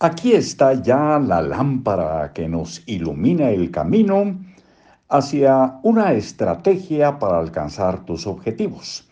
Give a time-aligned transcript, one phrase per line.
[0.00, 4.38] Aquí está ya la lámpara que nos ilumina el camino
[5.08, 9.08] hacia una estrategia para alcanzar tus objetivos.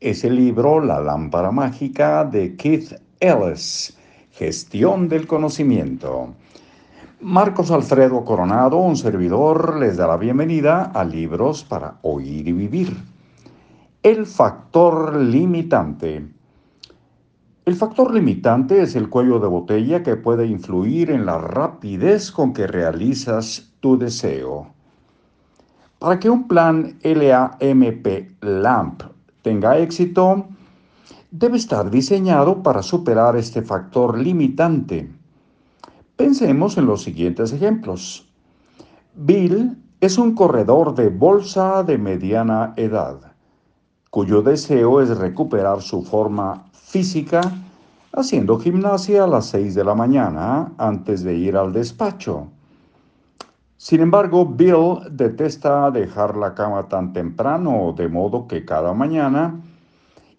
[0.00, 3.94] Es el libro La lámpara mágica de Keith Ellis,
[4.30, 6.32] Gestión del Conocimiento.
[7.20, 12.96] Marcos Alfredo Coronado, un servidor, les da la bienvenida a Libros para Oír y Vivir.
[14.02, 16.35] El factor limitante.
[17.66, 22.52] El factor limitante es el cuello de botella que puede influir en la rapidez con
[22.52, 24.68] que realizas tu deseo.
[25.98, 28.06] Para que un plan LAMP
[28.40, 29.02] LAMP
[29.42, 30.46] tenga éxito,
[31.32, 35.10] debe estar diseñado para superar este factor limitante.
[36.14, 38.28] Pensemos en los siguientes ejemplos.
[39.16, 43.32] Bill es un corredor de bolsa de mediana edad,
[44.10, 47.42] cuyo deseo es recuperar su forma física
[48.14, 52.46] haciendo gimnasia a las 6 de la mañana antes de ir al despacho.
[53.76, 59.60] Sin embargo, Bill detesta dejar la cama tan temprano, de modo que cada mañana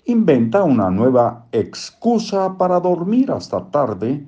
[0.05, 4.25] inventa una nueva excusa para dormir hasta tarde,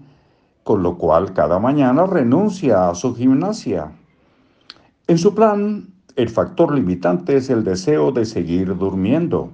[0.63, 3.91] con lo cual cada mañana renuncia a su gimnasia.
[5.07, 9.49] En su plan, el factor limitante es el deseo de seguir durmiendo.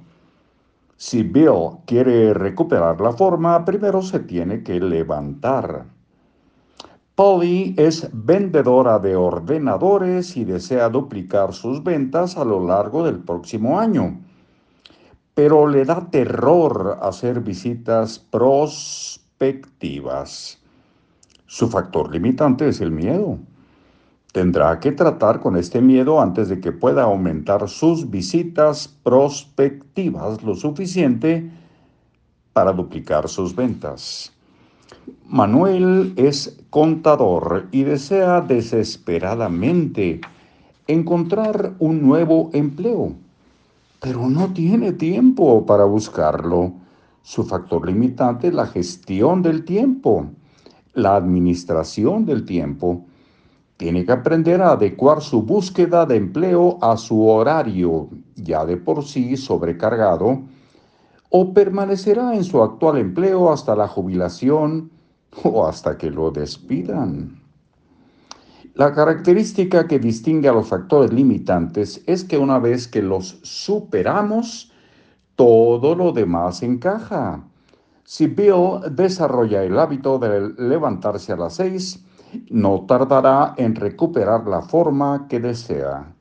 [0.97, 5.87] Si Bill quiere recuperar la forma, primero se tiene que levantar.
[7.15, 13.79] Polly es vendedora de ordenadores y desea duplicar sus ventas a lo largo del próximo
[13.79, 14.19] año,
[15.33, 20.59] pero le da terror hacer visitas prospectivas.
[21.45, 23.37] Su factor limitante es el miedo.
[24.35, 30.55] Tendrá que tratar con este miedo antes de que pueda aumentar sus visitas prospectivas lo
[30.55, 31.49] suficiente
[32.51, 34.33] para duplicar sus ventas.
[35.25, 40.19] Manuel es contador y desea desesperadamente
[40.85, 43.13] encontrar un nuevo empleo,
[44.01, 46.73] pero no tiene tiempo para buscarlo.
[47.21, 50.25] Su factor limitante es la gestión del tiempo,
[50.93, 53.05] la administración del tiempo
[53.77, 59.03] tiene que aprender a adecuar su búsqueda de empleo a su horario, ya de por
[59.03, 60.43] sí sobrecargado,
[61.29, 64.91] o permanecerá en su actual empleo hasta la jubilación
[65.43, 67.41] o hasta que lo despidan.
[68.75, 74.71] La característica que distingue a los factores limitantes es que una vez que los superamos,
[75.35, 77.43] todo lo demás encaja.
[78.03, 82.04] Si Bill desarrolla el hábito de levantarse a las seis,
[82.49, 86.13] no tardará en recuperar la forma que desea.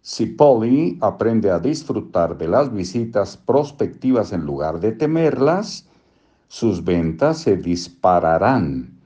[0.00, 5.88] Si Polly aprende a disfrutar de las visitas prospectivas en lugar de temerlas,
[6.48, 8.98] sus ventas se dispararán.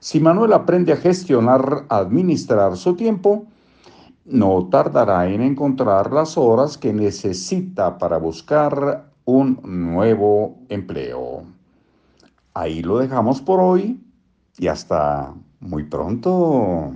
[0.00, 3.46] Si Manuel aprende a gestionar, administrar su tiempo,
[4.24, 11.44] no tardará en encontrar las horas que necesita para buscar un nuevo empleo.
[12.54, 14.00] Ahí lo dejamos por hoy
[14.58, 16.94] y hasta muy pronto.